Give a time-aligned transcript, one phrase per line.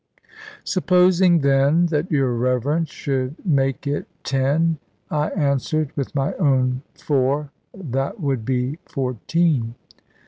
[0.63, 4.79] "Supposing, then, that your Reverence should make it ten,"
[5.11, 9.75] I answered; "with my own four, that would be fourteen."